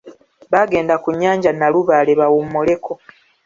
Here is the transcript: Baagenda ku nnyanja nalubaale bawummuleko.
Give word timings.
Baagenda 0.51 0.95
ku 1.03 1.09
nnyanja 1.13 1.51
nalubaale 1.53 2.11
bawummuleko. 2.19 2.91